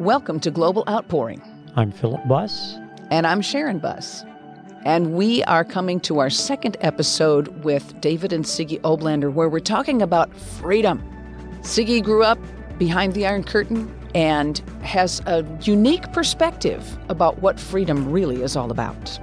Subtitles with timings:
[0.00, 1.42] Welcome to Global Outpouring.
[1.76, 2.76] I'm Philip Buss.
[3.10, 4.24] And I'm Sharon Buss.
[4.86, 9.60] And we are coming to our second episode with David and Sigi Oblander, where we're
[9.60, 11.02] talking about freedom.
[11.60, 12.38] Sigi grew up
[12.78, 18.70] behind the Iron Curtain and has a unique perspective about what freedom really is all
[18.70, 19.18] about.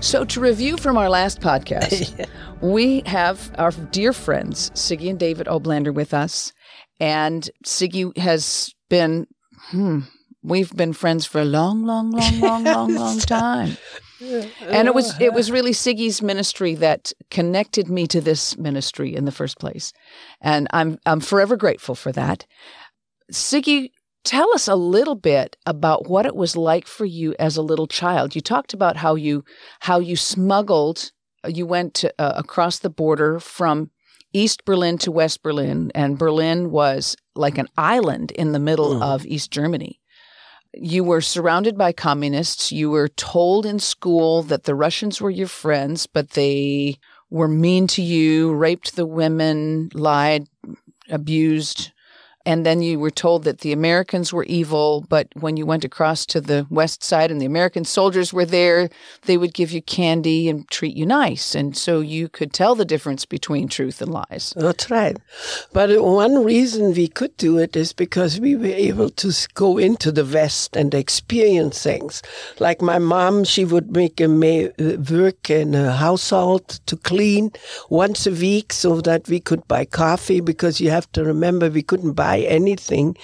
[0.00, 2.26] So, to review from our last podcast,
[2.62, 6.52] we have our dear friends, Sigi and David Oblander, with us.
[6.98, 9.26] And Sigi has been,
[9.68, 10.00] hmm,
[10.42, 13.76] we've been friends for a long, long, long, long, long, long time.
[14.62, 19.26] And it was it was really Sigi's ministry that connected me to this ministry in
[19.26, 19.92] the first place.
[20.40, 22.46] And I'm I'm forever grateful for that.
[23.30, 23.90] Sigi,
[24.24, 27.86] tell us a little bit about what it was like for you as a little
[27.86, 28.34] child.
[28.34, 29.44] You talked about how you
[29.80, 31.12] how you smuggled
[31.46, 33.90] you went to, uh, across the border from
[34.32, 39.02] East Berlin to West Berlin, and Berlin was like an island in the middle mm.
[39.02, 40.00] of East Germany.
[40.72, 42.70] You were surrounded by communists.
[42.70, 47.88] You were told in school that the Russians were your friends, but they were mean
[47.88, 50.46] to you, raped the women, lied,
[51.08, 51.90] abused
[52.50, 56.26] and then you were told that the Americans were evil, but when you went across
[56.26, 58.90] to the west side and the American soldiers were there,
[59.22, 61.54] they would give you candy and treat you nice.
[61.54, 64.52] And so you could tell the difference between truth and lies.
[64.56, 65.16] That's right.
[65.72, 70.10] But one reason we could do it is because we were able to go into
[70.10, 72.20] the West and experience things.
[72.58, 77.52] Like my mom, she would make a uh, work in a household to clean
[77.90, 81.84] once a week so that we could buy coffee because you have to remember we
[81.84, 83.16] couldn't buy anything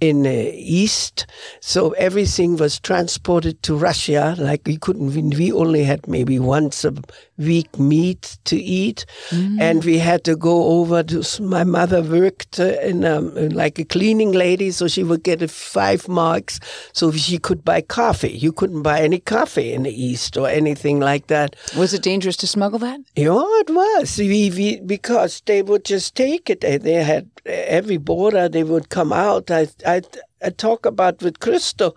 [0.00, 1.26] in the east.
[1.60, 4.34] So everything was transported to Russia.
[4.38, 6.94] Like we couldn't, we only had maybe once a
[7.38, 9.06] week meat to eat.
[9.28, 9.60] Mm.
[9.60, 13.84] And we had to go over to, my mother worked uh, in a, like a
[13.84, 14.70] cleaning lady.
[14.70, 16.60] So she would get five marks
[16.92, 18.32] so she could buy coffee.
[18.32, 21.56] You couldn't buy any coffee in the east or anything like that.
[21.76, 23.00] Was it dangerous to smuggle that?
[23.16, 24.18] Yeah, it was.
[24.18, 26.60] We, we, because they would just take it.
[26.62, 29.50] They had every border they would come out.
[29.50, 30.02] I, I,
[30.42, 31.96] I talk about with Crystal.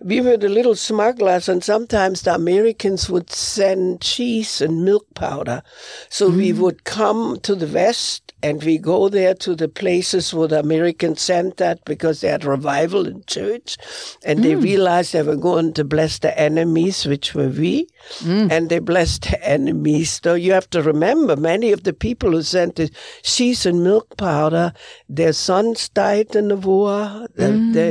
[0.00, 5.62] We were the little smugglers, and sometimes the Americans would send cheese and milk powder.
[6.08, 6.36] So mm.
[6.36, 10.58] we would come to the West and we go there to the places where the
[10.58, 13.78] Americans sent that because they had revival in church
[14.22, 14.42] and mm.
[14.42, 17.88] they realized they were going to bless the enemies, which were we,
[18.18, 18.50] mm.
[18.52, 20.20] and they blessed the enemies.
[20.22, 22.90] So you have to remember, many of the people who sent the
[23.22, 24.74] cheese and milk powder,
[25.08, 27.26] their sons died in the war.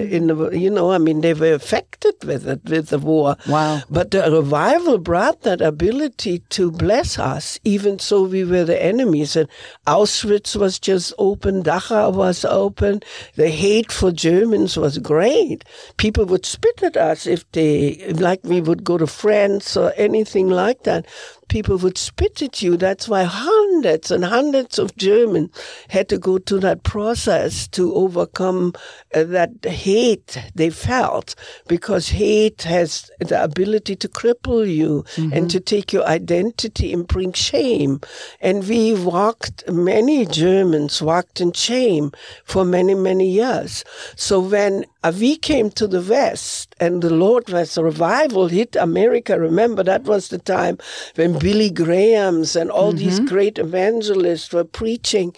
[0.02, 3.38] In the, you know, I mean, they were affected with it, with the war.
[3.48, 3.82] Wow.
[3.90, 9.36] But the revival brought that ability to bless us, even so we were the enemies.
[9.36, 9.48] And
[9.88, 13.02] Auschwitz was just open, Dachau was open.
[13.36, 15.64] The hate for Germans was great.
[15.98, 20.50] People would spit at us if they, like we would go to France or anything
[20.50, 21.06] like that
[21.48, 22.78] people would spit at you.
[22.78, 25.52] That's why hundreds and hundreds of Germans
[25.90, 28.74] had to go through that process to overcome
[29.14, 31.36] uh, that hate they felt
[31.68, 35.34] because hate has the ability to cripple you mm-hmm.
[35.34, 38.00] and to take your identity and bring shame.
[38.42, 42.12] And we walked, many Germans walked in shame
[42.46, 43.84] for many, many years.
[44.16, 49.40] So when we came to the West and the Lord was revival hit America.
[49.40, 50.78] Remember, that was the time
[51.16, 53.00] when Billy Grahams and all mm-hmm.
[53.00, 55.36] these great evangelists were preaching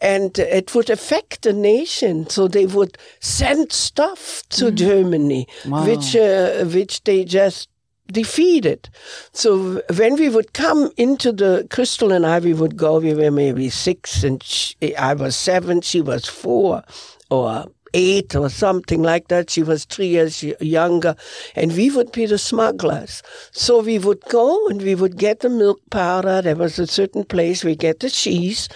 [0.00, 2.28] and it would affect the nation.
[2.28, 4.74] So they would send stuff to mm.
[4.74, 5.84] Germany, wow.
[5.84, 7.68] which, uh, which they just
[8.12, 8.88] defeated.
[9.32, 12.98] So when we would come into the Crystal and I, we would go.
[12.98, 15.80] We were maybe six, and she, I was seven.
[15.82, 16.82] She was four,
[17.30, 19.50] or eight or something like that.
[19.50, 21.16] She was three years younger,
[21.54, 23.22] and we would be the smugglers.
[23.52, 26.42] So we would go and we would get the milk powder.
[26.42, 28.68] There was a certain place we get the cheese,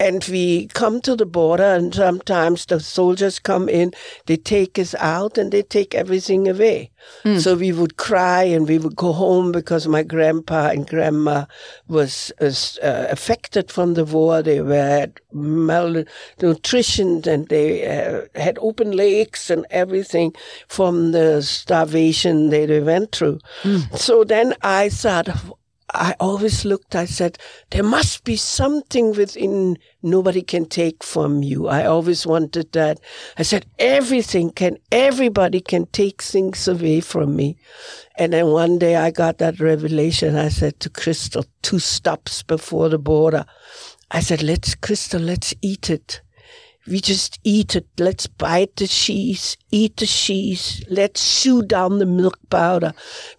[0.00, 3.92] and we come to the border and sometimes the soldiers come in
[4.26, 6.90] they take us out and they take everything away
[7.22, 7.40] mm.
[7.40, 11.44] so we would cry and we would go home because my grandpa and grandma
[11.86, 19.50] was, uh, affected from the war they were malnutrition and they uh, had open legs
[19.50, 20.34] and everything
[20.68, 23.96] from the starvation they, they went through mm.
[23.96, 25.28] so then i thought
[25.94, 27.38] I always looked, I said,
[27.70, 31.68] there must be something within nobody can take from you.
[31.68, 33.00] I always wanted that.
[33.38, 37.56] I said, everything can, everybody can take things away from me.
[38.18, 40.36] And then one day I got that revelation.
[40.36, 43.44] I said to Crystal, two stops before the border,
[44.10, 46.20] I said, let's, Crystal, let's eat it.
[46.86, 47.86] We just eat it.
[47.98, 50.84] Let's bite the cheese, eat the cheese.
[50.90, 52.92] Let's chew down the milk powder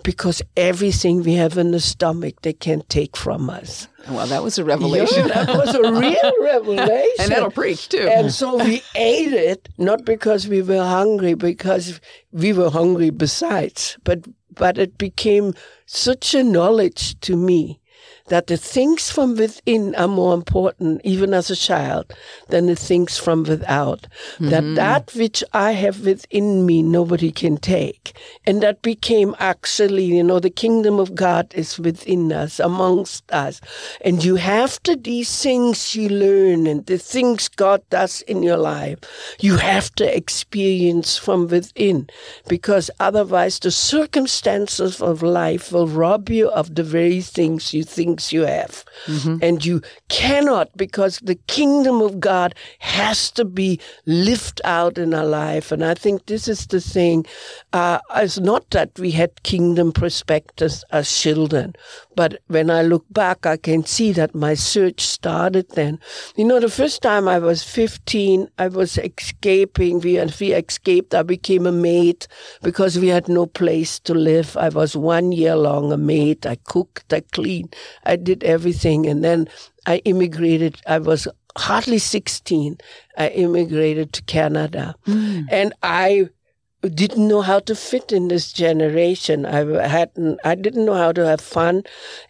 [0.03, 3.87] because everything we have in the stomach, they can't take from us.
[4.09, 5.27] Well, that was a revelation.
[5.27, 7.11] Yeah, that was a real revelation.
[7.19, 8.07] and that'll preach too.
[8.07, 11.99] And so we ate it, not because we were hungry, because
[12.31, 15.53] we were hungry besides, but, but it became
[15.85, 17.79] such a knowledge to me
[18.27, 22.11] that the things from within are more important, even as a child,
[22.49, 24.07] than the things from without.
[24.39, 24.49] Mm-hmm.
[24.49, 28.17] That that which I have within me, nobody can take.
[28.45, 33.61] And that became actually, you know, the kingdom of God is within us, amongst us.
[34.01, 38.57] And you have to, these things you learn and the things God does in your
[38.57, 38.99] life,
[39.39, 42.09] you have to experience from within
[42.47, 48.14] because otherwise the circumstances of life will rob you of the very things you think
[48.31, 48.83] you have.
[49.05, 49.37] Mm-hmm.
[49.41, 55.25] And you cannot, because the kingdom of God has to be lived out in our
[55.25, 55.71] life.
[55.71, 57.25] And I think this is the thing.
[57.73, 61.73] Uh, it's not that we had kingdom perspectives as children,
[62.15, 65.99] but when I look back, I can see that my search started then.
[66.35, 69.99] You know, the first time I was 15, I was escaping.
[69.99, 71.13] We, and we escaped.
[71.13, 72.27] I became a maid
[72.61, 74.55] because we had no place to live.
[74.57, 76.45] I was one year long a maid.
[76.45, 77.75] I cooked, I cleaned,
[78.05, 79.05] I did everything.
[79.05, 79.47] And then
[79.85, 80.81] I immigrated.
[80.87, 81.27] I was
[81.57, 82.77] hardly 16.
[83.17, 84.95] I immigrated to Canada.
[85.07, 85.45] Mm.
[85.49, 86.29] And I
[86.89, 89.45] didn't know how to fit in this generation.
[89.45, 91.83] I hadn't, I didn't know how to have fun.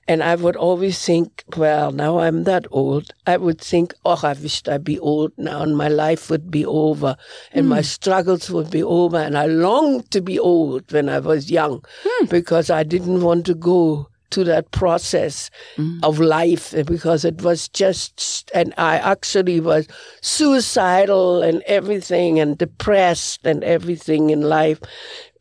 [0.08, 3.12] And I would always think, well, now I'm that old.
[3.26, 6.66] I would think, oh, I wished I'd be old now and my life would be
[6.66, 7.18] over
[7.52, 7.70] and mm.
[7.70, 7.84] my hmm.
[7.84, 9.18] struggles would be over.
[9.18, 12.30] And I longed to be old when I was young mm.
[12.30, 16.00] because I didn't want to go to that process mm.
[16.04, 19.88] of life because it was just, and I actually was
[20.22, 24.80] suicidal and everything and depressed and everything in life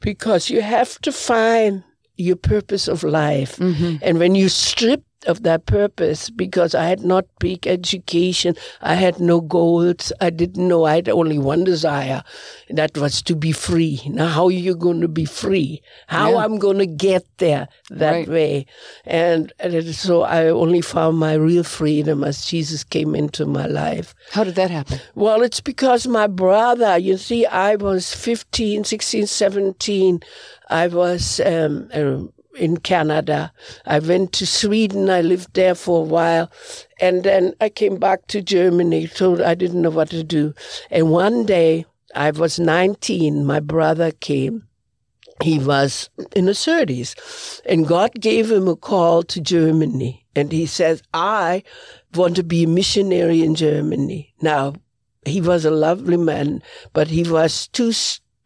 [0.00, 1.82] because you have to find
[2.16, 3.56] your purpose of life.
[3.56, 3.96] Mm-hmm.
[4.00, 8.56] And when you strip of that purpose because I had not big education.
[8.80, 10.12] I had no goals.
[10.20, 10.84] I didn't know.
[10.84, 12.22] I had only one desire.
[12.70, 14.00] That was to be free.
[14.06, 15.82] Now, how are you going to be free?
[16.06, 16.38] How yeah.
[16.38, 18.28] I'm going to get there that right.
[18.28, 18.66] way?
[19.04, 24.14] And, and so I only found my real freedom as Jesus came into my life.
[24.32, 25.00] How did that happen?
[25.14, 30.20] Well, it's because my brother, you see, I was 15, 16, 17.
[30.70, 31.88] I was um,
[32.56, 33.52] in Canada.
[33.86, 35.10] I went to Sweden.
[35.10, 36.50] I lived there for a while.
[37.00, 40.54] And then I came back to Germany, so I didn't know what to do.
[40.90, 44.66] And one day, I was 19, my brother came.
[45.42, 47.60] He was in the 30s.
[47.66, 50.24] And God gave him a call to Germany.
[50.36, 51.64] And he says, I
[52.14, 54.32] want to be a missionary in Germany.
[54.40, 54.74] Now,
[55.26, 56.62] he was a lovely man,
[56.92, 57.92] but he was too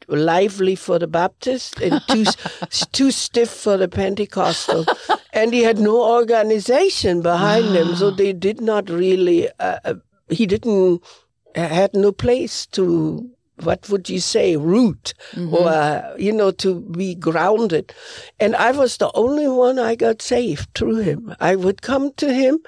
[0.09, 2.25] lively for the Baptist and too
[2.93, 4.85] too stiff for the Pentecostal,
[5.33, 9.49] and he had no organization behind him, so they did not really.
[9.59, 9.95] Uh, uh
[10.31, 11.03] he didn't
[11.55, 13.31] had no place to
[13.63, 15.55] what would you say, root mm-hmm.
[15.55, 17.95] or, you know, to be grounded.
[18.39, 21.35] And I was the only one I got saved through him.
[21.41, 22.59] I would come to him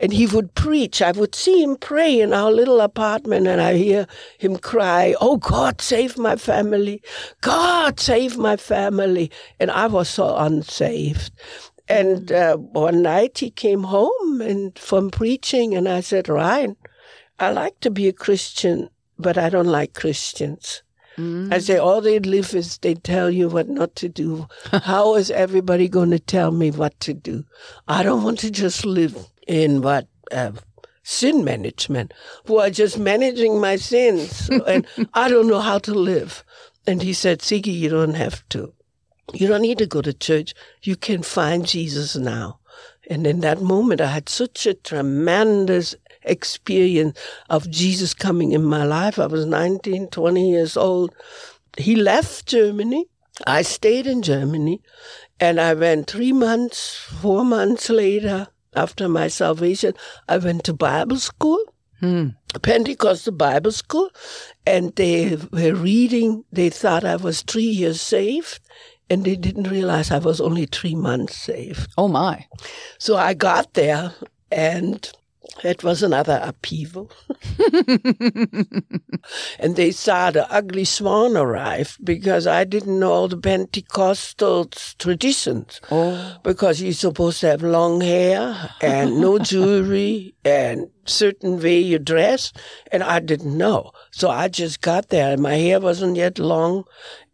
[0.00, 1.02] and he would preach.
[1.02, 4.06] I would see him pray in our little apartment and I hear
[4.38, 7.02] him cry, Oh God, save my family.
[7.40, 9.30] God, save my family.
[9.58, 11.32] And I was so unsaved.
[11.88, 16.76] And uh, one night he came home and from preaching and I said, Ryan,
[17.38, 20.82] I like to be a Christian but I don't like Christians.
[21.16, 21.52] Mm.
[21.52, 24.46] I say all they live is they tell you what not to do.
[24.72, 27.44] How is everybody going to tell me what to do?
[27.88, 30.52] I don't want to just live in what uh,
[31.02, 32.12] sin management,
[32.46, 36.44] who are just managing my sins, and I don't know how to live.
[36.86, 38.72] And he said, Sigi, you don't have to.
[39.32, 40.54] You don't need to go to church.
[40.82, 42.60] You can find Jesus now.
[43.08, 45.94] And in that moment, I had such a tremendous
[46.26, 47.18] experience
[47.48, 49.18] of Jesus coming in my life.
[49.18, 51.14] I was 19, 20 years old.
[51.78, 53.06] He left Germany.
[53.46, 54.80] I stayed in Germany
[55.38, 59.94] and I went three months, four months later after my salvation.
[60.28, 61.58] I went to Bible school.
[62.00, 62.28] Hmm.
[62.62, 64.10] Pentecostal Bible School,
[64.66, 66.44] and they were reading.
[66.52, 68.60] They thought I was three years saved,
[69.08, 71.90] and they didn't realize I was only three months saved.
[71.96, 72.46] Oh my.
[72.98, 74.12] So I got there,
[74.50, 75.10] and
[75.62, 77.10] it was another upheaval.
[79.58, 84.66] and they saw the ugly swan arrive because I didn't know all the Pentecostal
[84.98, 85.80] traditions.
[85.90, 86.36] Oh.
[86.42, 92.52] Because you're supposed to have long hair and no jewelry and certain way you dress.
[92.92, 93.92] And I didn't know.
[94.10, 96.84] So I just got there and my hair wasn't yet long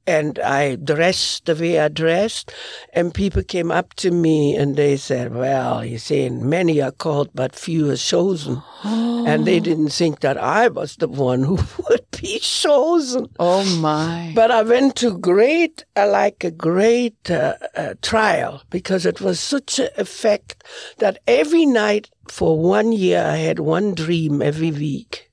[0.06, 2.52] and I dressed the way I dressed,
[2.92, 7.30] and people came up to me and they said, "Well, you see, many are called,
[7.35, 11.56] but few are chosen," and they didn't think that I was the one who
[11.88, 13.28] would be chosen.
[13.38, 14.32] Oh my.
[14.35, 19.38] But I went to great, uh, like a great uh, uh, trial because it was
[19.40, 20.64] such an effect
[20.99, 25.32] that every night for one year I had one dream every week.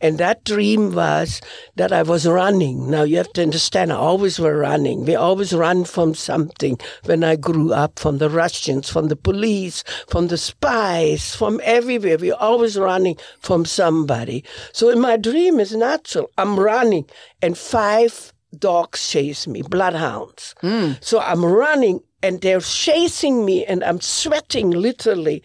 [0.00, 1.40] And that dream was
[1.76, 2.90] that I was running.
[2.90, 5.04] Now you have to understand, I always were running.
[5.04, 9.82] We always run from something when I grew up, from the Russians, from the police,
[10.08, 12.18] from the spies, from everywhere.
[12.18, 14.44] We're always running from somebody.
[14.72, 16.30] So in my dream it's natural.
[16.38, 17.06] I'm running
[17.42, 20.54] and five dogs chase me, bloodhounds.
[21.00, 25.42] So I'm running and they're chasing me and I'm sweating literally.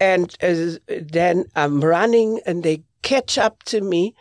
[0.00, 4.14] And uh, then I'm running and they catch up to me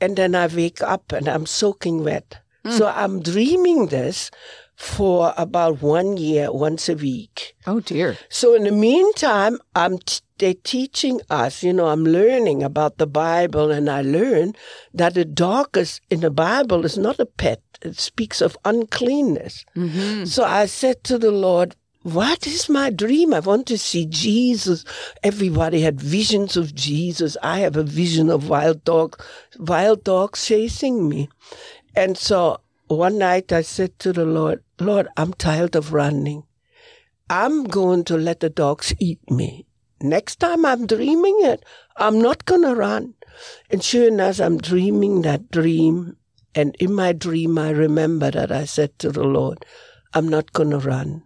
[0.00, 2.40] and then I wake up and I'm soaking wet.
[2.64, 2.70] Hmm.
[2.70, 4.30] So I'm dreaming this
[4.74, 7.54] for about one year, once a week.
[7.66, 8.16] Oh dear.
[8.28, 13.06] So in the meantime, I'm t- they're teaching us, you know, I'm learning about the
[13.06, 14.54] Bible and I learn
[14.92, 17.62] that the dog is in the Bible is not a pet.
[17.82, 19.64] It speaks of uncleanness.
[19.76, 20.24] Mm-hmm.
[20.24, 23.32] So I said to the Lord, what is my dream?
[23.32, 24.84] I want to see Jesus.
[25.22, 27.36] Everybody had visions of Jesus.
[27.42, 29.22] I have a vision of wild dog,
[29.58, 31.28] wild dogs chasing me.
[31.94, 36.42] And so one night I said to the Lord, Lord, I'm tired of running.
[37.30, 39.66] I'm going to let the dogs eat me.
[40.00, 41.64] Next time I'm dreaming it,
[41.96, 43.14] I'm not going to run.
[43.70, 46.16] And sure enough, I'm dreaming that dream.
[46.54, 49.64] And in my dream, I remember that I said to the Lord,
[50.12, 51.22] I'm not going to run.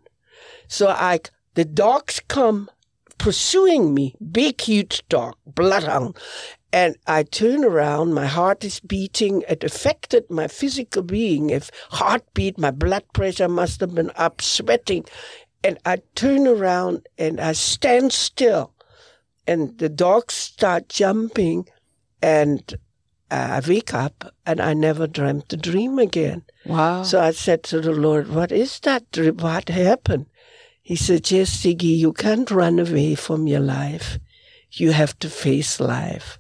[0.69, 1.21] So I,
[1.55, 2.69] the dogs come
[3.19, 6.17] pursuing me, big, huge dog, bloodhound.
[6.73, 9.43] And I turn around, my heart is beating.
[9.49, 11.51] It affected my physical being.
[11.51, 15.07] If heartbeat, my blood pressure must have been up, sweating.
[15.65, 18.75] And I turn around and I stand still.
[19.47, 21.69] And the dogs start jumping
[22.21, 22.75] and
[23.31, 26.45] I wake up and I never dreamt the dream again.
[26.65, 27.03] Wow.
[27.05, 29.11] So I said to the Lord, What is that?
[29.13, 29.37] dream?
[29.39, 30.27] What happened?
[30.87, 34.21] He said, Yes, Sigi, you can't run away from your life.
[34.71, 36.39] You have to face life.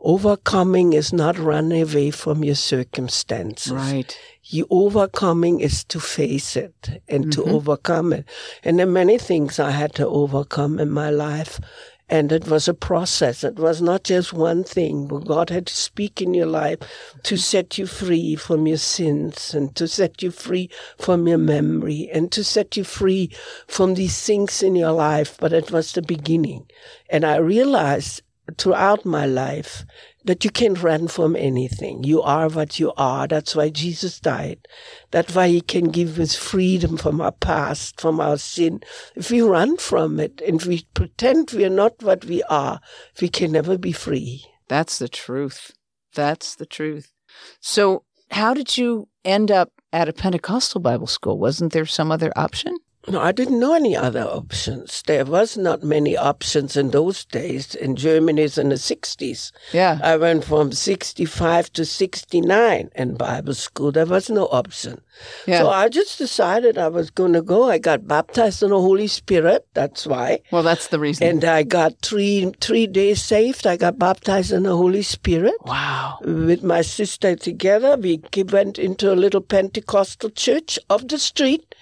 [0.00, 3.72] Overcoming is not running away from your circumstances.
[3.72, 4.18] right.
[4.42, 7.56] You overcoming is to face it and to mm-hmm.
[7.56, 8.24] overcome it.
[8.62, 11.60] And there are many things I had to overcome in my life.
[12.08, 13.42] And it was a process.
[13.44, 16.78] It was not just one thing, God had to speak in your life
[17.22, 20.68] to set you free from your sins and to set you free
[20.98, 23.30] from your memory and to set you free
[23.66, 25.38] from these things in your life.
[25.40, 26.66] But it was the beginning.
[27.08, 28.22] And I realized
[28.58, 29.84] throughout my life
[30.24, 32.02] that you can't run from anything.
[32.02, 33.26] You are what you are.
[33.26, 34.66] That's why Jesus died.
[35.10, 38.80] That's why he can give us freedom from our past, from our sin.
[39.14, 42.80] If we run from it and we pretend we are not what we are,
[43.20, 44.44] we can never be free.
[44.68, 45.72] That's the truth.
[46.14, 47.12] That's the truth.
[47.60, 51.38] So, how did you end up at a Pentecostal Bible school?
[51.38, 52.76] Wasn't there some other option?
[53.06, 55.02] No, I didn't know any other options.
[55.02, 59.52] There was not many options in those days in Germany in the 60s.
[59.72, 59.98] Yeah.
[60.02, 63.92] I went from 65 to 69 in Bible school.
[63.92, 65.02] There was no option.
[65.46, 65.60] Yeah.
[65.60, 67.70] So I just decided I was going to go.
[67.70, 69.66] I got baptized in the Holy Spirit.
[69.74, 70.40] That's why.
[70.50, 71.26] well, that's the reason.
[71.26, 73.66] And I got three three days saved.
[73.66, 76.18] I got baptized in the Holy Spirit wow.
[76.22, 77.96] with my sister together.
[77.96, 81.74] We went into a little Pentecostal church off the street.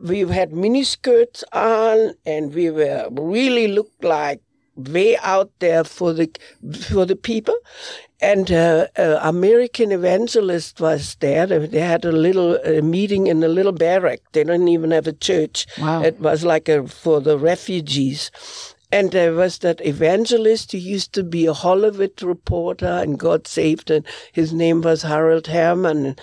[0.00, 4.40] We had miniskirts on, and we were really looked like
[4.78, 6.30] way out there for the
[6.88, 7.56] for the people.
[8.20, 11.46] And uh, uh, American evangelist was there.
[11.46, 14.20] They, had a little uh, meeting in a little barrack.
[14.32, 15.66] They didn't even have a church.
[15.78, 16.02] Wow.
[16.02, 18.32] It was like a, for the refugees.
[18.90, 23.90] And there was that evangelist who used to be a Hollywood reporter and God saved
[23.90, 24.02] him.
[24.32, 26.16] His name was Harold Herman.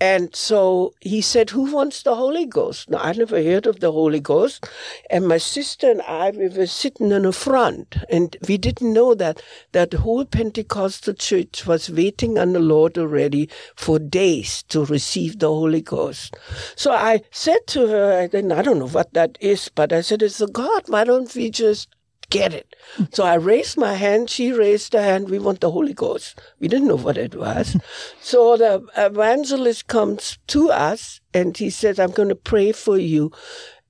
[0.00, 2.88] And so he said, Who wants the Holy Ghost?
[2.88, 4.64] Now, I never heard of the Holy Ghost.
[5.10, 9.14] And my sister and I, we were sitting in the front, and we didn't know
[9.14, 15.40] that that whole Pentecostal church was waiting on the Lord already for days to receive
[15.40, 16.36] the Holy Ghost.
[16.76, 20.22] So I said to her, I, I don't know what that is, but I said,
[20.22, 20.84] It's a God.
[20.86, 21.88] Why don't we just
[22.30, 22.74] get it.
[23.12, 26.38] So I raised my hand, she raised her hand, we want the Holy Ghost.
[26.58, 27.76] We didn't know what it was.
[28.20, 33.32] so the evangelist comes to us and he says, I'm going to pray for you.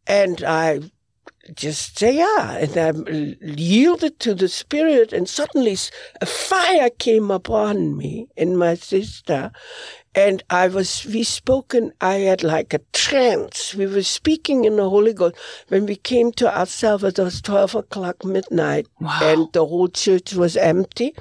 [0.07, 0.81] And I
[1.55, 2.57] just say yeah.
[2.57, 5.77] And I yielded to the Spirit, and suddenly
[6.21, 9.51] a fire came upon me and my sister.
[10.19, 13.73] And I was, we spoken, I had like a trance.
[13.73, 15.37] We were speaking in the Holy Ghost.
[15.69, 18.89] When we came to ourselves, it was 12 o'clock midnight.
[19.01, 19.21] Wow.
[19.23, 21.15] And the whole church was empty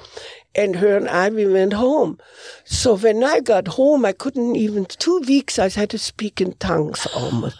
[0.54, 2.18] and her and I, we went home.
[2.64, 6.52] So when I got home, I couldn't even, two weeks, I had to speak in
[6.54, 7.58] tongues almost.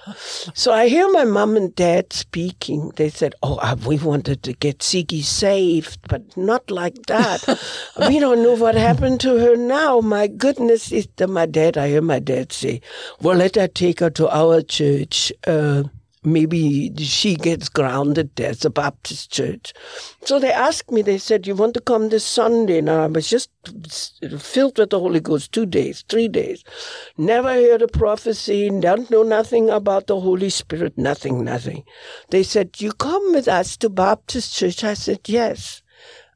[0.54, 2.92] so I hear my mom and dad speaking.
[2.96, 7.44] They said, Oh, uh, we wanted to get Sigi saved, but not like that.
[8.08, 10.00] we don't know what happened to her now.
[10.00, 12.80] My goodness, is my dad, I hear my dad say,
[13.20, 15.32] Well, let her take her to our church.
[15.46, 15.84] Uh,
[16.24, 18.50] maybe she gets grounded there.
[18.50, 19.72] It's a Baptist church.
[20.24, 22.80] So they asked me, they said, You want to come this Sunday?
[22.80, 23.50] Now I was just
[24.38, 26.64] filled with the Holy Ghost two days, three days.
[27.16, 31.84] Never heard a prophecy, don't know nothing about the Holy Spirit, nothing, nothing.
[32.30, 34.84] They said, You come with us to Baptist church?
[34.84, 35.82] I said, Yes.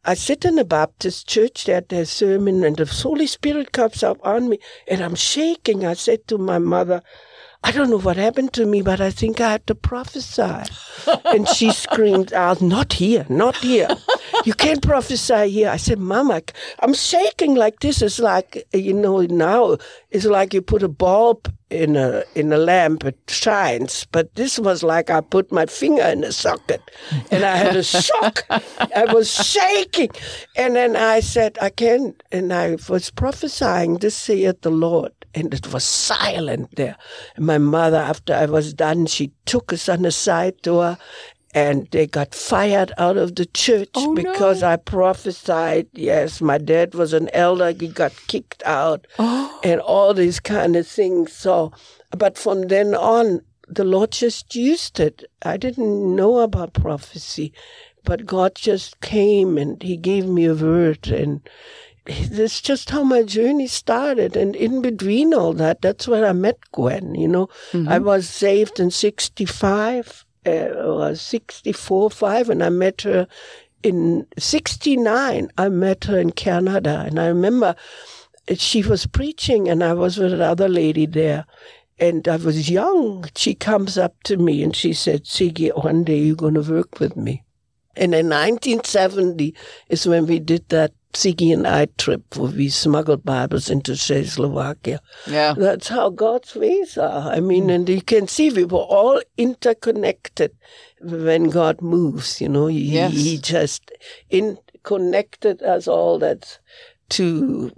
[0.05, 4.19] I sit in a Baptist church, had their sermon, and the Holy Spirit comes up
[4.25, 4.59] on me,
[4.89, 5.87] and I'm shaking.
[5.87, 7.03] I said to my mother,
[7.65, 10.63] I don't know what happened to me, but I think I had to prophesy.
[11.27, 13.89] and she screamed out, Not here, not here.
[14.45, 15.69] You can't prophesy here.
[15.71, 16.43] I said, Mama,
[16.81, 18.03] I'm shaking like this.
[18.03, 19.77] It's like, you know, now
[20.11, 24.07] it's like you put a bulb in a in a lamp, it shines.
[24.11, 26.83] But this was like I put my finger in a socket
[27.31, 28.45] and I had a shock.
[28.51, 30.11] I was shaking.
[30.57, 32.21] And then I said, I can't.
[32.33, 36.97] And I was prophesying, This saith the Lord and it was silent there.
[37.37, 40.99] And my mother, after I was done, she took us on the side door
[41.55, 44.69] and they got fired out of the church oh, because no.
[44.69, 45.87] I prophesied.
[45.93, 47.73] Yes, my dad was an elder.
[47.73, 49.61] He got kicked out oh.
[49.63, 51.33] and all these kind of things.
[51.33, 51.73] So,
[52.11, 55.25] but from then on, the Lord just used it.
[55.43, 57.53] I didn't know about prophecy,
[58.05, 61.47] but God just came and he gave me a word and
[62.05, 64.37] that's just how my journey started.
[64.37, 67.15] And in between all that, that's where I met Gwen.
[67.15, 67.89] You know, mm-hmm.
[67.89, 73.29] I was saved in 65, uh, or 64, 5, and I met her
[73.83, 75.51] in 69.
[75.57, 77.05] I met her in Canada.
[77.07, 77.77] And I remember
[78.57, 81.47] she was preaching, and I was with another lady there.
[81.99, 83.27] And I was young.
[83.37, 86.99] She comes up to me and she said, Sigi, one day you're going to work
[86.99, 87.45] with me.
[87.95, 89.55] And in 1970
[89.89, 95.01] is when we did that Sigi and I trip where we smuggled Bibles into Czechoslovakia.
[95.27, 95.55] Yeah.
[95.57, 97.33] That's how God's ways are.
[97.33, 100.53] I mean, and you can see we were all interconnected
[101.01, 102.67] when God moves, you know.
[102.67, 103.13] He, yes.
[103.13, 103.91] he just
[104.31, 106.59] in connected us all that
[107.11, 107.71] to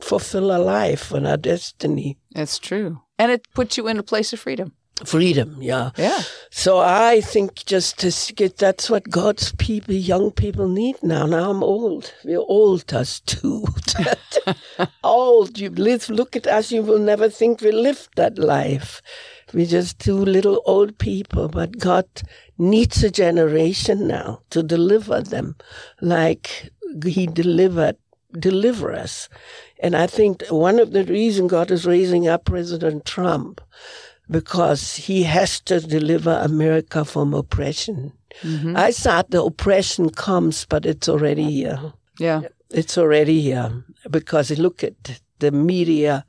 [0.00, 2.18] fulfill our life and our destiny.
[2.32, 3.00] That's true.
[3.18, 4.72] And it puts you in a place of freedom.
[5.04, 5.90] Freedom, yeah.
[5.96, 6.22] Yeah.
[6.50, 11.26] So I think just to get that's what God's people, young people need now.
[11.26, 12.12] Now I'm old.
[12.24, 13.66] We're old, us too.
[15.04, 15.58] old.
[15.58, 19.00] You live, look at us, you will never think we lived that life.
[19.54, 22.06] We're just two little old people, but God
[22.58, 25.56] needs a generation now to deliver them
[26.00, 26.70] like
[27.04, 27.96] He delivered,
[28.32, 29.28] deliver us.
[29.80, 33.60] And I think one of the reasons God is raising up President Trump
[34.30, 38.12] because he has to deliver America from oppression.
[38.42, 38.76] Mm-hmm.
[38.76, 41.92] I thought the oppression comes, but it's already here.
[42.18, 42.42] Yeah.
[42.70, 46.24] It's already here because look at the media,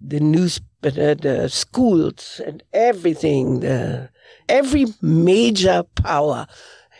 [0.00, 3.60] the news, uh, the schools, and everything.
[3.60, 4.08] The,
[4.48, 6.46] every major power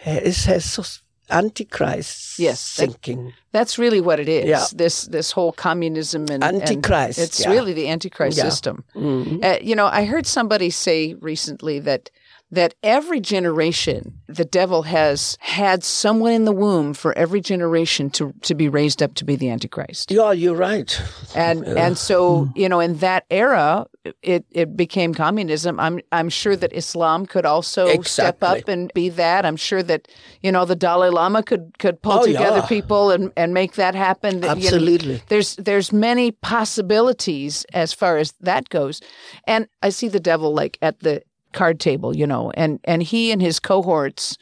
[0.03, 3.27] has, has antichrist yes thinking.
[3.27, 4.47] That, that's really what it is.
[4.47, 4.65] Yeah.
[4.75, 7.19] This this whole communism and antichrist.
[7.19, 7.51] And it's yeah.
[7.51, 8.45] really the antichrist yeah.
[8.45, 8.85] system.
[8.95, 9.43] Mm-hmm.
[9.43, 12.11] Uh, you know, I heard somebody say recently that
[12.55, 18.33] that every generation the devil has had someone in the womb for every generation to
[18.43, 20.11] to be raised up to be the antichrist.
[20.11, 21.01] Yeah, you're right.
[21.35, 22.59] and and so hmm.
[22.59, 23.87] you know in that era
[24.23, 25.79] it it became communism.
[25.81, 29.45] I'm i'm sure that islam could also step up and be that.
[29.45, 30.09] I'm sure that
[30.43, 32.67] you know the dalai lama could could pull Oh, together yeah.
[32.67, 34.41] people and and make that happen.
[34.41, 35.23] That, you know, Absolutely.
[35.29, 39.01] there's there's many possibilities as far as that goes.
[39.47, 41.23] And i see the devil like at the
[41.55, 44.37] card table you know and and he and his cohorts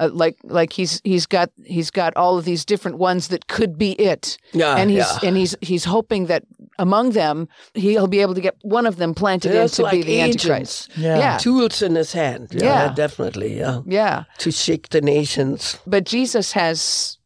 [0.00, 3.76] uh, like like he's he's got he's got all of these different ones that could
[3.76, 5.28] be it Yeah, and he's yeah.
[5.28, 6.44] and he's he's hoping that
[6.78, 10.02] among them he'll be able to get one of them planted in That's to be
[10.04, 10.44] the agents.
[10.46, 11.18] antichrist Yeah.
[11.18, 12.48] yeah Tools in his hand.
[12.52, 12.94] Yeah, Yeah.
[12.94, 13.58] definitely.
[13.58, 13.80] Yeah.
[13.86, 15.78] yeah To shake the nations.
[15.86, 17.17] but jesus has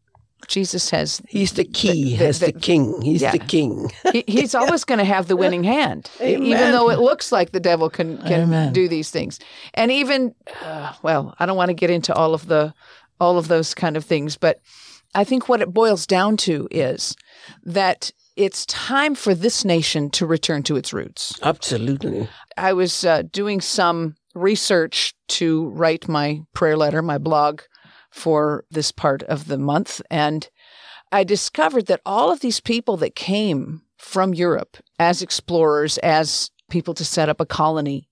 [0.49, 2.17] jesus has He's the key.
[2.17, 3.01] the- He's the- the, king.
[3.03, 3.33] He's yeah.
[3.33, 3.91] the king.
[4.13, 7.53] he, he's always going to have the winning hand, e- even though it looks like
[7.53, 8.73] the devil can can Amen.
[8.73, 9.39] do these things.
[9.75, 12.75] And even, uh, well, I don't want to get into all of the
[13.21, 14.59] all of those kind of things, but
[15.15, 17.15] I think what it boils down to is
[17.65, 21.39] that it's time for this nation to return to its roots.
[21.43, 22.29] Absolutely.
[22.57, 27.61] I was uh, doing some research to write my prayer letter, my blog
[28.12, 30.01] for this part of the month.
[30.11, 30.48] And
[31.11, 36.94] I discovered that all of these people that came from Europe as explorers, as people
[36.94, 38.09] to set up a colony,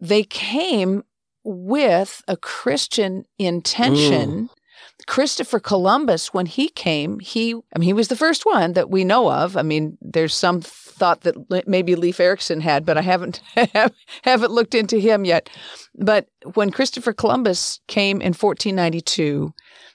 [0.00, 1.04] they came
[1.44, 4.50] with a Christian intention.
[5.10, 9.02] Christopher Columbus, when he came, he I mean he was the first one that we
[9.02, 9.56] know of.
[9.56, 13.40] I mean, there's some thought that maybe Leif Erikson had, but I haven't
[14.22, 15.50] haven't looked into him yet.
[15.96, 19.52] But when Christopher Columbus came in 1492,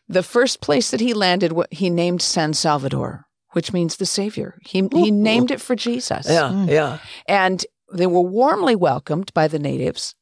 [0.10, 4.58] the first place that he landed, wa- he named San Salvador, which means the Savior.
[4.66, 6.70] He he named it for Jesus Yeah, mm.
[6.70, 6.98] yeah.
[7.26, 10.14] and they were warmly welcomed by the natives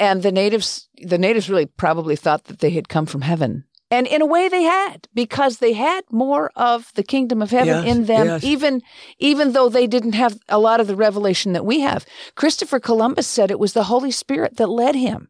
[0.00, 4.06] and the natives the natives really probably thought that they had come from heaven and
[4.06, 7.96] in a way they had because they had more of the kingdom of heaven Yes,
[7.96, 8.44] in them yes.
[8.44, 8.82] even
[9.18, 13.26] even though they didn't have a lot of the revelation that we have christopher columbus
[13.26, 15.28] said it was the holy spirit that led him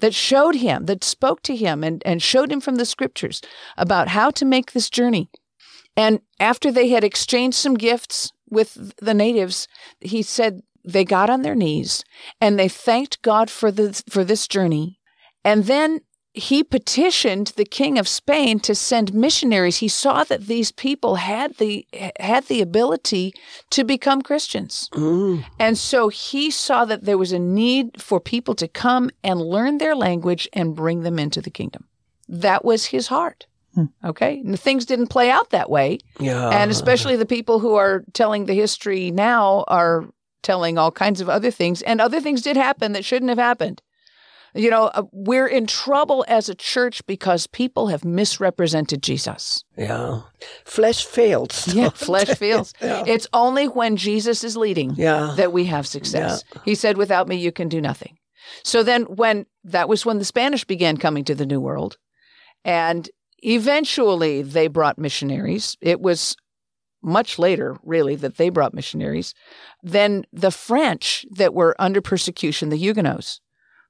[0.00, 3.40] that showed him that spoke to him and, and showed him from the scriptures
[3.76, 5.30] about how to make this journey
[5.96, 9.66] and after they had exchanged some gifts with the natives,
[10.00, 12.04] he said they got on their knees
[12.40, 15.00] and they thanked God for this, for this journey.
[15.44, 16.00] And then
[16.36, 19.78] he petitioned the king of Spain to send missionaries.
[19.78, 21.86] He saw that these people had the
[22.20, 23.32] had the ability
[23.70, 24.90] to become Christians.
[24.92, 25.44] Mm.
[25.58, 29.78] And so he saw that there was a need for people to come and learn
[29.78, 31.88] their language and bring them into the kingdom.
[32.28, 33.46] That was his heart.
[34.04, 34.40] Okay.
[34.40, 35.98] And things didn't play out that way.
[36.18, 36.48] Yeah.
[36.48, 40.06] And especially the people who are telling the history now are
[40.42, 41.82] telling all kinds of other things.
[41.82, 43.82] And other things did happen that shouldn't have happened.
[44.54, 49.64] You know, uh, we're in trouble as a church because people have misrepresented Jesus.
[49.76, 50.20] yeah.
[50.64, 51.72] Flesh fails.
[51.74, 52.72] Yeah, flesh feels.
[52.80, 55.34] It's only when Jesus is leading Yeah.
[55.36, 56.42] that we have success.
[56.64, 58.16] He said, without me, you can do nothing.
[58.62, 61.98] So then, when that was when the Spanish began coming to the New World,
[62.64, 65.76] and eventually they brought missionaries.
[65.80, 66.36] It was
[67.02, 69.34] much later, really, that they brought missionaries.
[69.82, 73.40] Then the French that were under persecution, the Huguenots,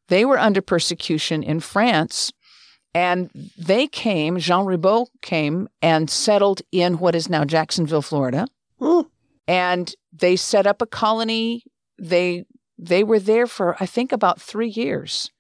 [0.09, 2.33] they were under persecution in France.
[2.95, 8.47] And they came, Jean Ribault came and settled in what is now Jacksonville, Florida
[8.81, 9.03] Hmm.
[9.47, 11.63] and they set up a colony.
[11.99, 12.45] They
[12.79, 15.31] they were there for I think about three years.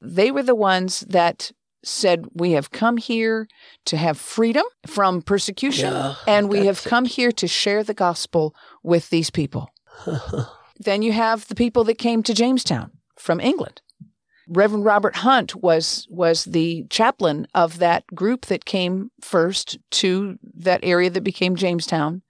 [0.00, 1.52] They were the ones that
[1.84, 3.46] said, "We have come here
[3.86, 8.54] to have freedom from persecution, Yeah, and we have come here to share the gospel
[8.82, 9.70] with these people."
[10.78, 13.80] then you have the people that came to Jamestown from England.
[14.48, 20.80] Reverend Robert Hunt was was the chaplain of that group that came first to that
[20.82, 22.22] area that became Jamestown,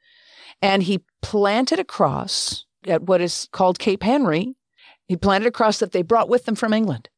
[0.60, 4.54] and he planted a cross at what is called Cape Henry.
[5.06, 7.08] He planted a cross that they brought with them from England,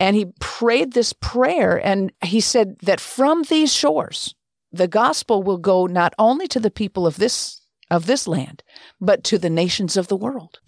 [0.00, 4.34] and he prayed this prayer, and he said that from these shores,
[4.72, 8.62] the gospel will go not only to the people of this of this land,
[9.00, 10.58] but to the nations of the world.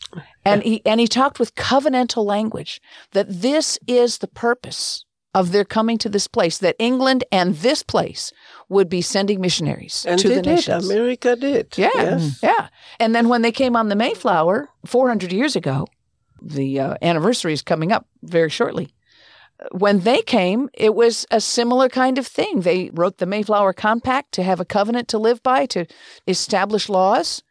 [0.44, 2.80] And he and he talked with covenantal language
[3.12, 7.82] that this is the purpose of their coming to this place, that England and this
[7.82, 8.32] place
[8.70, 10.46] would be sending missionaries And to the did.
[10.46, 10.88] nations.
[10.90, 11.76] America did.
[11.76, 12.38] Yeah, Yes.
[12.42, 12.68] yeah.
[12.98, 15.86] And then when they came on the Mayflower 400 years ago,
[16.40, 18.88] the uh, anniversary is coming up very shortly.
[19.72, 22.60] When they came, it was a similar kind of thing.
[22.60, 25.86] They wrote the Mayflower Compact to have a covenant to live by, to
[26.26, 27.42] establish laws.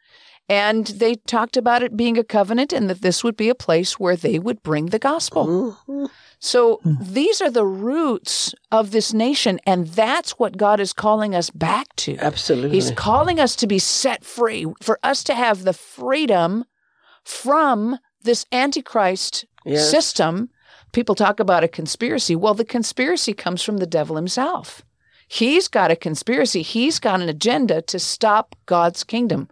[0.48, 3.98] And they talked about it being a covenant and that this would be a place
[3.98, 5.76] where they would bring the gospel.
[5.88, 6.04] Mm-hmm.
[6.38, 6.94] So hmm.
[7.00, 9.58] these are the roots of this nation.
[9.66, 12.16] And that's what God is calling us back to.
[12.18, 12.76] Absolutely.
[12.76, 16.64] He's calling us to be set free, for us to have the freedom
[17.24, 19.90] from this Antichrist Yes.
[19.90, 20.48] system.
[20.96, 22.34] People talk about a conspiracy.
[22.34, 24.82] Well, the conspiracy comes from the devil himself.
[25.28, 29.50] He's got a conspiracy, he's got an agenda to stop God's kingdom.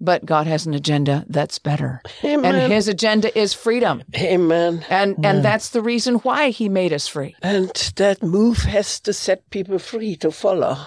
[0.00, 2.00] But God has an agenda that's better.
[2.24, 2.54] Amen.
[2.54, 4.02] And his agenda is freedom.
[4.16, 4.82] Amen.
[4.88, 7.36] And and that's the reason why he made us free.
[7.42, 10.78] And that move has to set people free to follow.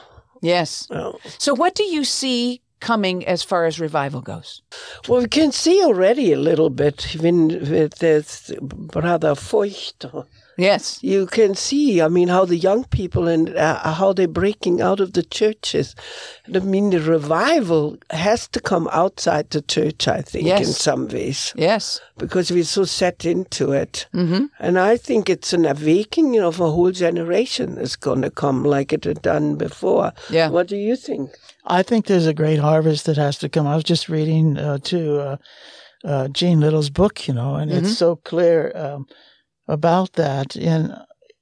[0.42, 0.88] Yes.
[0.90, 1.20] Oh.
[1.38, 4.62] So what do you see coming as far as revival goes?
[5.08, 10.26] Well, we can see already a little bit when with this brother Feucht.
[10.62, 11.00] Yes.
[11.02, 15.00] You can see, I mean, how the young people and uh, how they're breaking out
[15.00, 15.96] of the churches.
[16.54, 20.68] I mean, the revival has to come outside the church, I think, Yes.
[20.68, 22.00] in some ways, Yes.
[22.18, 24.08] because we're so set into it.
[24.14, 24.46] Mm-hmm.
[24.60, 28.94] And I think it's an awakening of a whole generation that's going to come like
[28.94, 30.14] it had done before.
[30.30, 30.50] Yeah.
[30.50, 31.32] What do you think?
[31.66, 33.68] I think there's a great harvest that has to come.
[33.68, 35.38] I was just reading uh, to uh,
[36.04, 39.06] uh, Gene Little's book, you know, and it's so clear um,
[39.72, 40.56] about that.
[40.56, 40.96] In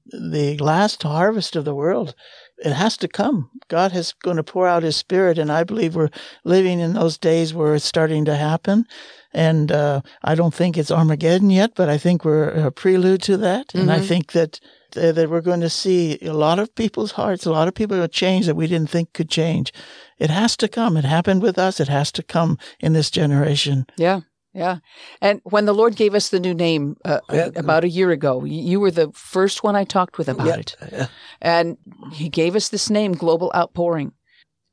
[0.06, 2.16] the last harvest of the world,
[2.58, 3.50] it has to come.
[3.68, 6.10] God is going to pour out His Spirit, and I believe we're
[6.44, 8.86] living in those days where it's starting to happen.
[9.34, 13.38] And uh, I don't think it's Armageddon yet, but I think we're a prelude to
[13.38, 13.74] that.
[13.76, 14.60] And I think that
[14.98, 17.98] uh, that we're going to see a lot of people's hearts, a lot of people
[18.00, 19.72] will change that we didn't think could change.
[20.18, 20.98] It has to come.
[20.98, 21.80] It happened with us.
[21.80, 23.86] It has to come in this generation.
[23.98, 24.22] Yeah.
[24.60, 24.78] Yeah.
[25.22, 27.50] And when the Lord gave us the new name uh, Yeah.
[27.56, 30.76] about a year ago, you were the first one I talked with about it.
[30.92, 31.08] Yeah.
[31.42, 31.78] And
[32.12, 34.12] He gave us this name, Global Outpouring.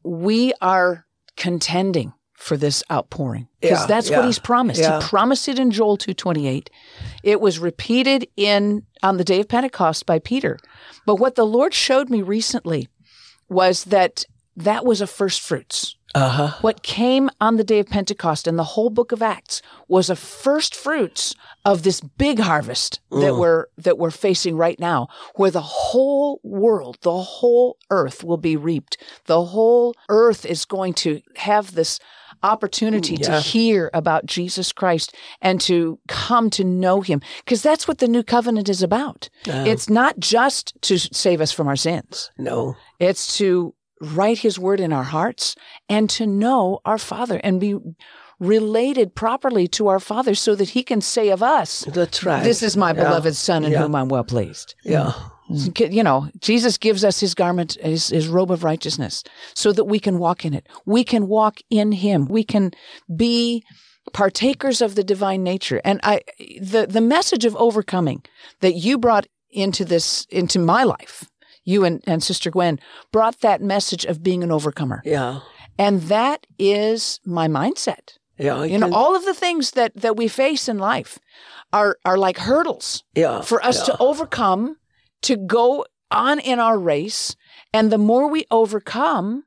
[0.02, 4.80] We are contending for this outpouring because Yeah, that's what He's promised.
[4.80, 5.00] yeah.
[5.00, 6.68] He promised it in Joel 228.
[7.22, 10.58] It was repeated in on the day of Pentecost by Peter.
[11.06, 12.88] But what the Lord showed me recently
[13.48, 14.24] was that
[14.56, 15.95] that was a first fruits.
[16.16, 16.58] Uh huh.
[16.62, 20.16] What came on the day of Pentecost and the whole book of Acts was a
[20.16, 21.34] first fruits
[21.66, 26.96] of this big harvest that we're that we're facing right now, where the whole world,
[27.02, 28.96] the whole earth will be reaped.
[29.26, 32.00] The whole earth is going to have this
[32.42, 37.98] opportunity to hear about Jesus Christ and to come to know him because that's what
[37.98, 39.28] the new covenant is about.
[39.66, 42.30] It's not just to save us from our sins.
[42.38, 42.76] No.
[42.98, 45.56] It's to write his word in our hearts
[45.88, 47.76] and to know our Father and be
[48.38, 52.44] related properly to our Father so that he can say of us, That's right.
[52.44, 53.04] This is my Yeah.
[53.04, 53.82] beloved Son in Yeah.
[53.82, 54.74] whom I'm well pleased.
[54.84, 55.12] Yeah.
[55.48, 59.22] You know, Jesus gives us his garment, his, his robe of righteousness
[59.54, 60.66] so that we can walk in it.
[60.84, 62.26] We can walk in him.
[62.26, 62.72] We can
[63.14, 63.64] be
[64.12, 65.80] partakers of the divine nature.
[65.84, 66.20] And I,
[66.60, 68.22] the, the message of overcoming
[68.60, 71.30] that you brought into this, into my life,
[71.66, 72.80] you and, and Sister Gwen
[73.12, 75.02] brought that message of being an overcomer.
[75.04, 75.40] Yeah.
[75.78, 78.16] And that is my mindset.
[78.38, 78.60] Yeah.
[78.60, 81.18] I You know, can- all of the things that, that we face in life
[81.72, 83.42] are, are like hurdles yeah.
[83.42, 83.84] for us yeah.
[83.94, 84.76] to overcome,
[85.22, 87.36] to go on in our race.
[87.74, 89.42] And the more we overcome,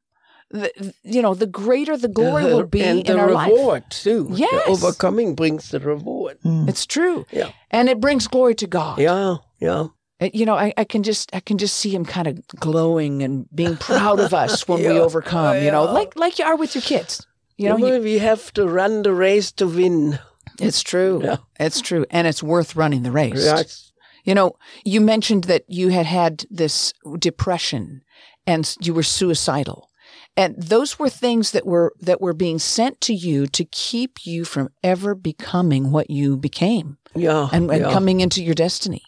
[0.51, 3.49] the, you know, the greater the glory The- will be and in the our life.
[3.51, 4.27] reward too.
[4.32, 4.67] The Yes.
[4.67, 6.38] overcoming brings the reward.
[6.43, 7.25] It's true.
[7.32, 7.51] Yeah.
[7.71, 8.99] And it brings glory to God.
[8.99, 9.38] Yeah.
[9.60, 9.88] Yeah.
[10.21, 13.47] You know, I, I can just I can just see him kind of glowing and
[13.55, 14.99] being proud of us when we Yeah.
[15.01, 17.25] overcome, you know, like like you are with your kids.
[17.58, 20.19] You know, you- we have to run the race to win.
[20.60, 21.21] it's true.
[21.23, 21.38] Yeah.
[21.60, 22.05] It's true.
[22.10, 23.43] And it's worth running the race.
[23.45, 23.91] Yes.
[24.25, 28.01] You know, you mentioned that you had had this depression
[28.45, 29.89] and you were suicidal.
[30.36, 34.43] And those were things that were that were being sent to you to keep you
[34.45, 37.47] from ever becoming what you became Yeah.
[37.51, 37.91] and, and yeah.
[37.93, 39.01] coming into your destiny.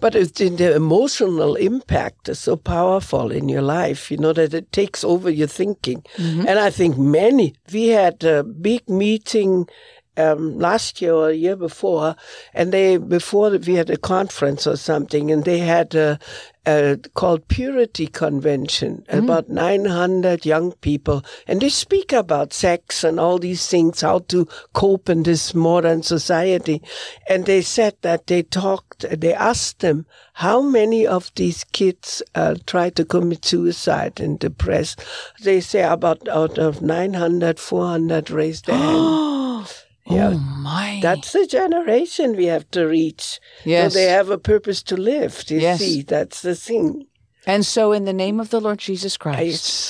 [0.00, 4.54] But it's the, the emotional impact is so powerful in your life, you know, that
[4.54, 6.02] it takes over your thinking.
[6.16, 6.48] Mm-hmm.
[6.48, 9.66] And I think many, we had a big meeting
[10.16, 12.16] um, last year or a year before,
[12.52, 16.18] and they, before we had a conference or something, and they had a,
[16.66, 23.38] a called Purity Convention, about 900 young people, and they speak about sex and all
[23.38, 26.80] these things, how to cope in this modern society.
[27.28, 32.56] And they said that they talked, they asked them, how many of these kids uh,
[32.66, 35.04] try to commit suicide and depressed?
[35.42, 39.70] They say about out of 900, 400 raised their hand.
[40.06, 40.32] Yeah.
[40.34, 41.00] Oh my.
[41.02, 43.40] That's the generation we have to reach.
[43.64, 43.92] Yes.
[43.92, 45.44] So they have a purpose to live.
[45.48, 45.78] You Yes.
[45.80, 47.06] see, that's the thing.
[47.46, 49.40] And so, in the name of the Lord Jesus Christ,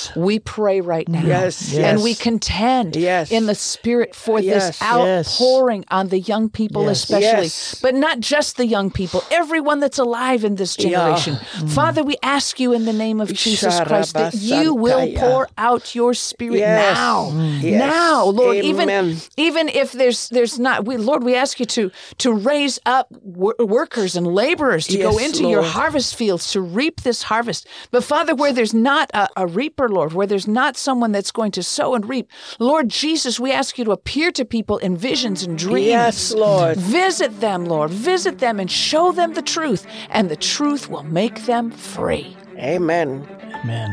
[0.09, 0.11] Yes.
[0.15, 1.21] we pray right now.
[1.25, 3.31] Yes, And we contend Yes.
[3.31, 4.77] in the Spirit for Yes.
[4.79, 7.03] this outpouring on the young people, Yes.
[7.03, 7.75] especially, Yes.
[7.81, 11.37] but not just the young people, everyone that's alive in this generation.
[11.57, 11.69] Mm.
[11.69, 15.95] Father, we ask you in the name of Jesus Christ that you will pour out
[15.95, 16.95] your Spirit Yes.
[16.97, 17.31] now.
[17.31, 17.61] Mm.
[17.63, 17.79] Yes.
[17.79, 19.17] Now, Lord, even Amen.
[19.37, 23.55] even if there's there's not, we Lord, we ask you to to raise up wor-
[23.59, 27.67] workers and laborers to go Yes, into your harvest fields to reap this harvest.
[27.91, 31.51] But Father, where there's not a, a reaper, Lord, where there's not someone that's going
[31.51, 32.29] to sow and reap,
[32.59, 35.87] Lord Jesus, we ask you to appear to people in visions and dreams.
[35.87, 36.77] Yes, Lord.
[36.77, 37.91] Visit them, Lord.
[37.91, 42.35] Visit them and show them the truth, and the truth will make them free.
[42.57, 43.27] Amen.
[43.63, 43.91] Amen.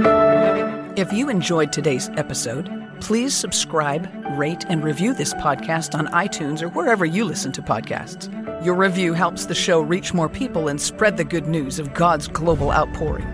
[0.00, 0.33] Amen.
[0.96, 6.68] If you enjoyed today's episode, please subscribe, rate, and review this podcast on iTunes or
[6.68, 8.32] wherever you listen to podcasts.
[8.64, 12.28] Your review helps the show reach more people and spread the good news of God's
[12.28, 13.26] global outpouring.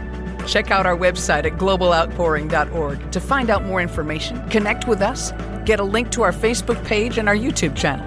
[0.47, 5.33] Check out our website at globaloutpouring.org to find out more information, connect with us,
[5.67, 8.07] get a link to our Facebook page and our YouTube channel.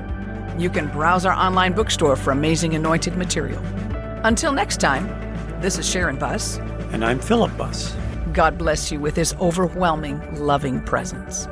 [0.59, 3.61] You can browse our online bookstore for amazing anointed material.
[4.23, 5.07] Until next time,
[5.61, 6.57] this is Sharon Buss.
[6.91, 7.95] And I'm Philip Buss.
[8.33, 11.47] God bless you with his overwhelming, loving presence.